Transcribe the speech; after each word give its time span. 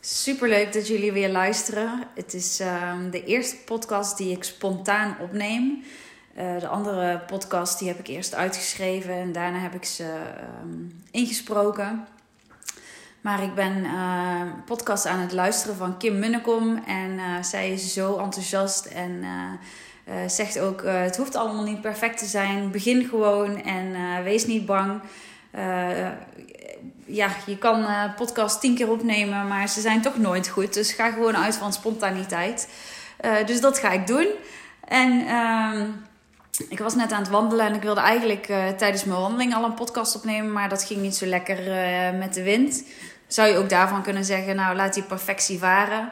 Super 0.00 0.48
leuk 0.48 0.72
dat 0.72 0.88
jullie 0.88 1.12
weer 1.12 1.28
luisteren. 1.28 2.02
Het 2.14 2.34
is 2.34 2.60
ehm, 2.60 3.10
de 3.10 3.24
eerste 3.24 3.56
podcast 3.56 4.16
die 4.16 4.32
ik 4.32 4.44
spontaan 4.44 5.16
opneem. 5.20 5.82
Uh, 6.38 6.60
de 6.60 6.68
andere 6.68 7.18
podcast 7.18 7.78
die 7.78 7.88
heb 7.88 7.98
ik 7.98 8.06
eerst 8.06 8.34
uitgeschreven 8.34 9.14
en 9.14 9.32
daarna 9.32 9.58
heb 9.58 9.74
ik 9.74 9.84
ze 9.84 10.04
ehm, 10.04 10.78
ingesproken. 11.10 12.06
Maar 13.20 13.42
ik 13.42 13.54
ben 13.54 13.84
uh, 13.84 14.42
podcast 14.64 15.06
aan 15.06 15.20
het 15.20 15.32
luisteren 15.32 15.76
van 15.76 15.96
Kim 15.96 16.18
Munnekom 16.18 16.82
en 16.86 17.10
uh, 17.10 17.42
zij 17.42 17.72
is 17.72 17.92
zo 17.92 18.18
enthousiast 18.18 18.86
en 18.86 19.24
zegt 20.26 20.58
ook: 20.58 20.82
het 20.84 21.16
hoeft 21.16 21.36
allemaal 21.36 21.64
niet 21.64 21.80
perfect 21.80 22.18
te 22.18 22.26
zijn. 22.26 22.70
Begin 22.70 23.08
gewoon 23.08 23.62
en 23.62 24.22
wees 24.24 24.46
niet 24.46 24.66
bang 24.66 25.00
ja, 27.08 27.30
je 27.46 27.58
kan 27.58 27.80
uh, 27.80 28.14
podcast 28.16 28.60
tien 28.60 28.74
keer 28.74 28.90
opnemen, 28.90 29.48
maar 29.48 29.68
ze 29.68 29.80
zijn 29.80 30.02
toch 30.02 30.16
nooit 30.16 30.48
goed. 30.48 30.74
Dus 30.74 30.92
ga 30.92 31.10
gewoon 31.10 31.36
uit 31.36 31.56
van 31.56 31.72
spontaniteit. 31.72 32.68
Uh, 33.24 33.46
dus 33.46 33.60
dat 33.60 33.78
ga 33.78 33.90
ik 33.90 34.06
doen. 34.06 34.26
En 34.84 35.12
uh, 35.12 35.82
ik 36.68 36.78
was 36.78 36.94
net 36.94 37.12
aan 37.12 37.22
het 37.22 37.30
wandelen 37.30 37.66
en 37.66 37.74
ik 37.74 37.82
wilde 37.82 38.00
eigenlijk 38.00 38.44
tijdens 38.76 39.04
mijn 39.04 39.20
wandeling 39.20 39.54
al 39.54 39.64
een 39.64 39.74
podcast 39.74 40.16
opnemen, 40.16 40.52
maar 40.52 40.68
dat 40.68 40.84
ging 40.84 41.00
niet 41.00 41.16
zo 41.16 41.26
lekker 41.26 41.58
met 42.18 42.34
de 42.34 42.42
wind. 42.42 42.84
Zou 43.26 43.48
je 43.48 43.56
ook 43.56 43.68
daarvan 43.68 44.02
kunnen 44.02 44.24
zeggen, 44.24 44.56
nou 44.56 44.76
laat 44.76 44.94
die 44.94 45.02
perfectie 45.02 45.58
varen. 45.58 46.10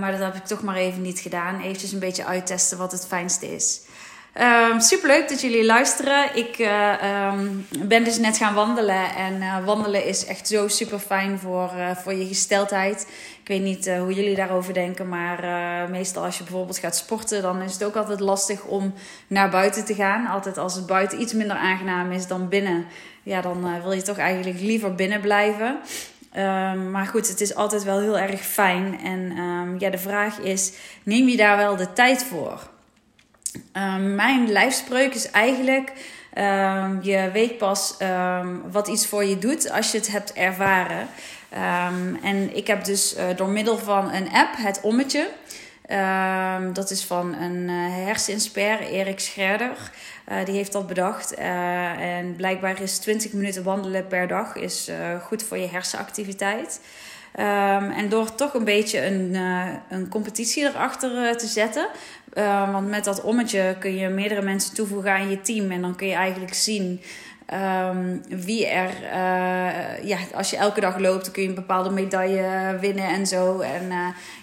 maar 0.00 0.10
dat 0.10 0.20
heb 0.20 0.34
ik 0.34 0.44
toch 0.44 0.62
maar 0.62 0.76
even 0.76 1.02
niet 1.02 1.18
gedaan. 1.18 1.60
Even 1.60 1.92
een 1.92 1.98
beetje 1.98 2.24
uittesten 2.24 2.78
wat 2.78 2.92
het 2.92 3.06
fijnste 3.06 3.54
is. 3.54 3.80
Um, 4.34 4.42
ehm, 4.42 4.80
Super 4.80 5.08
leuk 5.08 5.28
dat 5.28 5.40
jullie 5.40 5.64
luisteren. 5.64 6.36
Ik 6.36 6.58
uh, 6.58 6.92
um, 7.32 7.66
ben 7.86 8.04
dus 8.04 8.18
net 8.18 8.36
gaan 8.36 8.54
wandelen. 8.54 9.14
En 9.14 9.36
uh, 9.36 9.64
wandelen 9.64 10.04
is 10.04 10.26
echt 10.26 10.48
zo 10.48 10.68
super 10.68 10.98
fijn 10.98 11.38
voor, 11.38 11.70
uh, 11.76 11.96
voor 11.96 12.14
je 12.14 12.26
gesteldheid. 12.26 13.06
Ik 13.42 13.48
weet 13.48 13.62
niet 13.62 13.90
hoe 13.90 14.14
jullie 14.14 14.34
daarover 14.34 14.74
denken. 14.74 15.08
Maar 15.08 15.40
meestal 15.90 16.24
als 16.24 16.38
je 16.38 16.44
bijvoorbeeld 16.44 16.78
gaat 16.78 16.96
sporten, 16.96 17.42
dan 17.42 17.62
is 17.62 17.72
het 17.72 17.84
ook 17.84 17.96
altijd 17.96 18.20
lastig 18.20 18.64
om 18.64 18.94
naar 19.26 19.50
buiten 19.50 19.84
te 19.84 19.94
gaan. 19.94 20.26
Altijd 20.26 20.58
als 20.58 20.74
het 20.74 20.86
buiten 20.86 21.20
iets 21.20 21.32
minder 21.32 21.56
aangenaam 21.56 22.12
is 22.12 22.26
dan 22.26 22.48
binnen. 22.48 22.86
Ja, 23.22 23.40
dan 23.40 23.82
wil 23.82 23.92
je 23.92 24.02
toch 24.02 24.18
eigenlijk 24.18 24.60
liever 24.60 24.94
binnen 24.94 25.20
blijven. 25.20 25.78
Um, 26.36 26.90
maar 26.90 27.06
goed, 27.06 27.28
het 27.28 27.40
is 27.40 27.54
altijd 27.54 27.84
wel 27.84 28.00
heel 28.00 28.18
erg 28.18 28.40
fijn. 28.40 29.00
En 29.04 29.32
ja, 29.78 29.90
de 29.90 29.98
vraag 29.98 30.38
is: 30.38 30.72
neem 31.02 31.28
je 31.28 31.36
daar 31.36 31.56
wel 31.56 31.76
de 31.76 31.92
tijd 31.92 32.24
voor? 32.24 32.68
Um, 33.54 34.14
mijn 34.14 34.52
lijfspreuk 34.52 35.14
is 35.14 35.30
eigenlijk: 35.30 35.92
um, 36.38 37.02
je 37.02 37.30
weet 37.32 37.58
pas 37.58 37.96
um, 38.02 38.70
wat 38.70 38.88
iets 38.88 39.06
voor 39.06 39.24
je 39.24 39.38
doet 39.38 39.70
als 39.70 39.92
je 39.92 39.98
het 39.98 40.10
hebt 40.10 40.32
ervaren. 40.32 41.08
en 42.22 42.56
ik 42.56 42.66
heb 42.66 42.84
dus 42.84 43.16
uh, 43.16 43.24
door 43.36 43.48
middel 43.48 43.78
van 43.78 44.12
een 44.12 44.28
app, 44.32 44.56
het 44.56 44.80
Ommetje. 44.80 45.28
dat 46.72 46.90
is 46.90 47.04
van 47.04 47.34
een 47.34 47.68
uh, 48.56 48.92
Erik 48.92 49.20
Scherder. 49.20 49.76
Uh, 50.28 50.44
die 50.44 50.54
heeft 50.54 50.72
dat 50.72 50.86
bedacht. 50.86 51.34
en 51.34 52.36
blijkbaar 52.36 52.82
is 52.82 52.98
20 52.98 53.32
minuten 53.32 53.62
wandelen 53.62 54.06
per 54.06 54.28
dag 54.28 54.56
is, 54.56 54.90
goed 55.22 55.42
voor 55.42 55.58
je 55.58 55.68
hersenactiviteit. 55.68 56.80
Um, 57.38 57.90
en 57.90 58.08
door 58.08 58.34
toch 58.34 58.54
een 58.54 58.64
beetje 58.64 59.06
een, 59.06 59.30
uh, 59.34 59.68
een 59.88 60.08
competitie 60.08 60.64
erachter 60.64 61.24
uh, 61.24 61.30
te 61.30 61.46
zetten. 61.46 61.88
Uh, 62.34 62.72
want 62.72 62.88
met 62.88 63.04
dat 63.04 63.22
ommetje 63.22 63.76
kun 63.78 63.96
je 63.96 64.08
meerdere 64.08 64.42
mensen 64.42 64.74
toevoegen 64.74 65.12
aan 65.12 65.30
je 65.30 65.40
team. 65.40 65.70
En 65.70 65.80
dan 65.80 65.96
kun 65.96 66.06
je 66.06 66.14
eigenlijk 66.14 66.54
zien 66.54 67.00
um, 67.52 68.22
wie 68.28 68.66
er. 68.66 68.90
ja, 70.02 70.18
als 70.34 70.50
je 70.50 70.56
elke 70.56 70.80
dag 70.80 70.98
loopt, 70.98 71.24
dan 71.24 71.32
kun 71.32 71.42
je 71.42 71.48
een 71.48 71.54
bepaalde 71.54 71.90
medaille 71.90 72.76
winnen 72.80 73.08
en 73.08 73.26
zo. 73.26 73.60
En 73.60 73.88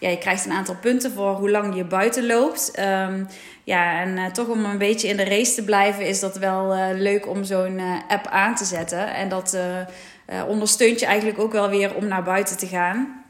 ja, 0.00 0.08
je 0.08 0.18
krijgt 0.18 0.44
een 0.44 0.52
aantal 0.52 0.76
punten 0.80 1.12
voor 1.12 1.34
hoe 1.34 1.50
lang 1.50 1.76
je 1.76 1.84
buiten 1.84 2.26
loopt. 2.26 2.80
Um, 2.80 3.26
ja, 3.64 4.00
en 4.00 4.32
toch 4.32 4.48
om 4.48 4.64
een 4.64 4.78
beetje 4.78 5.08
in 5.08 5.16
de 5.16 5.24
race 5.24 5.54
te 5.54 5.64
blijven, 5.64 6.06
is 6.06 6.20
dat 6.20 6.36
wel 6.36 6.74
leuk 6.94 7.28
om 7.28 7.44
zo'n 7.44 7.80
app 8.08 8.26
aan 8.26 8.54
te 8.54 8.64
zetten. 8.64 9.14
En 9.14 9.28
dat 9.28 9.58
ondersteunt 10.48 11.00
je 11.00 11.06
eigenlijk 11.06 11.38
ook 11.38 11.52
wel 11.52 11.68
weer 11.68 11.94
om 11.94 12.06
naar 12.06 12.22
buiten 12.22 12.58
te 12.58 12.66
gaan. 12.66 13.22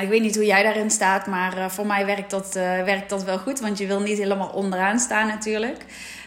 Ik 0.00 0.08
weet 0.08 0.20
niet 0.20 0.34
hoe 0.34 0.46
jij 0.46 0.62
daarin 0.62 0.90
staat, 0.90 1.26
maar 1.26 1.70
voor 1.70 1.86
mij 1.86 2.06
werkt 2.06 2.30
dat, 2.30 2.52
werkt 2.84 3.10
dat 3.10 3.24
wel 3.24 3.38
goed. 3.38 3.60
Want 3.60 3.78
je 3.78 3.86
wil 3.86 4.00
niet 4.00 4.18
helemaal 4.18 4.48
onderaan 4.48 4.98
staan 4.98 5.26
natuurlijk. 5.26 5.84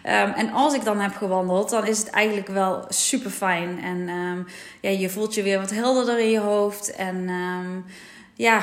Um, 0.09 0.34
en 0.34 0.52
als 0.52 0.74
ik 0.74 0.84
dan 0.84 1.00
heb 1.00 1.16
gewandeld, 1.16 1.70
dan 1.70 1.88
is 1.88 1.97
het 1.97 2.09
eigenlijk 2.09 2.47
wel 2.47 2.86
super 2.90 3.31
fijn. 3.31 3.84
En 3.84 4.09
um, 4.09 4.47
ja, 4.81 4.90
je 4.90 5.09
voelt 5.09 5.36
je 5.36 5.44
weer 5.44 5.59
wat 5.59 5.70
helderder 5.70 6.20
in 6.20 6.30
je 6.30 6.40
hoofd. 6.40 6.96
En 6.96 7.30
um, 7.30 7.86
ja, 8.34 8.62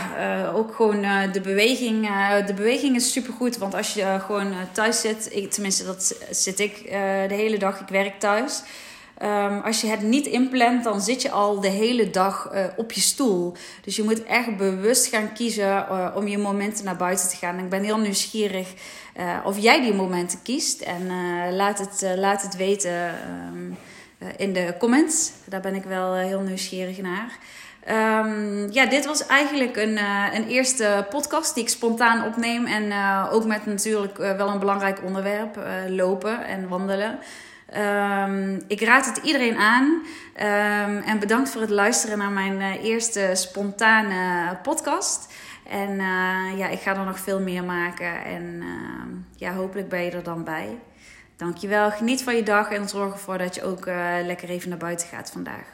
ook 0.54 0.74
gewoon 0.74 1.00
de 1.32 1.40
beweging. 1.40 2.08
de 2.46 2.54
beweging 2.54 2.96
is 2.96 3.12
super 3.12 3.32
goed. 3.32 3.58
Want 3.58 3.74
als 3.74 3.94
je 3.94 4.18
gewoon 4.26 4.54
thuis 4.72 5.00
zit, 5.00 5.28
ik, 5.32 5.50
tenminste 5.50 5.84
dat 5.84 6.16
zit 6.30 6.60
ik 6.60 6.82
de 7.28 7.34
hele 7.34 7.58
dag, 7.58 7.80
ik 7.80 7.88
werk 7.88 8.20
thuis. 8.20 8.62
Um, 9.22 9.60
als 9.60 9.80
je 9.80 9.86
het 9.86 10.02
niet 10.02 10.26
inplant, 10.26 10.84
dan 10.84 11.00
zit 11.00 11.22
je 11.22 11.30
al 11.30 11.60
de 11.60 11.68
hele 11.68 12.10
dag 12.10 12.50
uh, 12.52 12.64
op 12.76 12.92
je 12.92 13.00
stoel. 13.00 13.54
Dus 13.82 13.96
je 13.96 14.02
moet 14.02 14.24
echt 14.24 14.56
bewust 14.56 15.06
gaan 15.06 15.32
kiezen 15.32 15.86
uh, 15.90 16.08
om 16.14 16.28
je 16.28 16.38
momenten 16.38 16.84
naar 16.84 16.96
buiten 16.96 17.28
te 17.28 17.36
gaan. 17.36 17.58
Ik 17.58 17.68
ben 17.68 17.82
heel 17.82 17.98
nieuwsgierig 17.98 18.74
uh, 19.16 19.36
of 19.44 19.58
jij 19.58 19.80
die 19.80 19.94
momenten 19.94 20.42
kiest. 20.42 20.80
En 20.80 21.06
laat, 21.56 21.78
het, 21.78 22.16
laat 22.16 22.42
het 22.42 22.56
weten 22.56 23.14
um, 23.52 23.76
in 24.36 24.52
de 24.52 24.74
comments. 24.78 25.32
Daar 25.44 25.60
ben 25.60 25.74
ik 25.74 25.84
wel 25.84 26.14
heel 26.14 26.40
nieuwsgierig 26.40 26.98
naar. 26.98 27.38
Um, 28.24 28.72
ja, 28.72 28.86
dit 28.86 29.06
was 29.06 29.26
eigenlijk 29.26 29.76
een, 29.76 29.98
een 30.34 30.46
eerste 30.48 31.06
podcast 31.10 31.54
die 31.54 31.62
ik 31.62 31.68
spontaan 31.68 32.26
opneem. 32.26 32.66
En 32.66 32.92
ook 33.30 33.44
met 33.44 33.66
natuurlijk 33.66 34.16
wel 34.16 34.48
een 34.48 34.58
belangrijk 34.58 35.00
onderwerp: 35.04 35.58
lopen 35.88 36.46
en 36.46 36.68
wandelen. 36.68 37.18
Um, 37.74 38.60
ik 38.68 38.80
raad 38.80 39.06
het 39.06 39.16
iedereen 39.16 39.56
aan. 39.56 39.84
Um, 39.84 41.02
en 41.02 41.18
bedankt 41.18 41.50
voor 41.50 41.60
het 41.60 41.70
luisteren 41.70 42.18
naar 42.18 42.30
mijn 42.30 42.60
uh, 42.60 42.84
eerste 42.84 43.30
spontane 43.34 44.56
podcast. 44.62 45.32
En 45.68 45.90
uh, 45.90 46.58
ja, 46.58 46.68
ik 46.68 46.80
ga 46.80 46.96
er 46.96 47.04
nog 47.04 47.18
veel 47.18 47.40
meer 47.40 47.64
maken. 47.64 48.24
En 48.24 48.42
uh, 48.42 49.16
ja, 49.36 49.52
hopelijk 49.52 49.88
ben 49.88 50.02
je 50.02 50.10
er 50.10 50.22
dan 50.22 50.44
bij. 50.44 50.78
Dankjewel. 51.36 51.90
Geniet 51.90 52.22
van 52.22 52.36
je 52.36 52.42
dag 52.42 52.70
en 52.70 52.88
zorg 52.88 53.12
ervoor 53.12 53.38
dat 53.38 53.54
je 53.54 53.62
ook 53.62 53.86
uh, 53.86 54.14
lekker 54.24 54.48
even 54.48 54.68
naar 54.68 54.78
buiten 54.78 55.08
gaat 55.08 55.30
vandaag. 55.30 55.66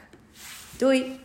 Doei! 0.77 1.19